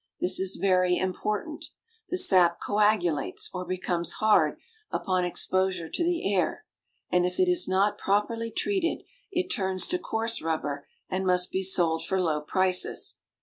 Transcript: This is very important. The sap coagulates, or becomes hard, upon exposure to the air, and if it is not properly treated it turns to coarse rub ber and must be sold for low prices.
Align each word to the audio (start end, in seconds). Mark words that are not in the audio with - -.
This 0.19 0.39
is 0.39 0.55
very 0.55 0.97
important. 0.97 1.65
The 2.09 2.17
sap 2.17 2.59
coagulates, 2.59 3.51
or 3.53 3.65
becomes 3.67 4.13
hard, 4.13 4.57
upon 4.89 5.25
exposure 5.25 5.89
to 5.89 6.03
the 6.03 6.33
air, 6.33 6.65
and 7.11 7.23
if 7.23 7.39
it 7.39 7.47
is 7.47 7.67
not 7.67 7.99
properly 7.99 8.49
treated 8.49 9.03
it 9.31 9.51
turns 9.51 9.87
to 9.89 9.99
coarse 9.99 10.41
rub 10.41 10.63
ber 10.63 10.87
and 11.07 11.23
must 11.23 11.51
be 11.51 11.61
sold 11.61 12.03
for 12.03 12.19
low 12.19 12.41
prices. 12.41 13.19